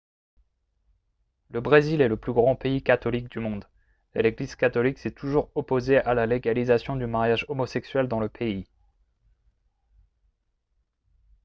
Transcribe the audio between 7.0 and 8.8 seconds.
mariage homosexuel dans le pays